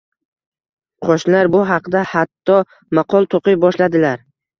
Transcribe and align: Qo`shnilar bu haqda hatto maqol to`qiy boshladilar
Qo`shnilar 1.09 1.49
bu 1.55 1.61
haqda 1.71 2.01
hatto 2.13 2.55
maqol 3.01 3.29
to`qiy 3.35 3.59
boshladilar 3.67 4.25